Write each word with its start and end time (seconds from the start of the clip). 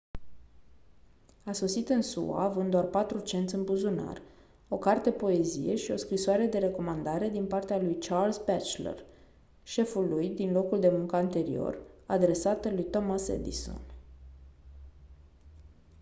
a 1.43 1.51
sosit 1.53 1.89
în 1.89 2.01
sua 2.01 2.43
având 2.43 2.69
doar 2.69 2.83
4 2.83 3.19
cenți 3.19 3.55
în 3.55 3.63
buzunar 3.63 4.21
o 4.69 4.77
carte 4.77 5.11
poezie 5.11 5.75
și 5.75 5.91
o 5.91 5.95
scrisoare 5.95 6.45
de 6.45 6.57
recomandare 6.57 7.29
din 7.29 7.47
partea 7.47 7.77
lui 7.81 7.97
charles 7.99 8.41
batchelor 8.45 9.05
șeful 9.63 10.07
lui 10.09 10.29
din 10.29 10.51
locul 10.51 10.79
de 10.79 10.89
muncă 10.89 11.15
anterior 11.15 11.81
adresată 12.05 12.69
lui 12.69 12.83
thomas 12.83 13.27
edison 13.27 13.81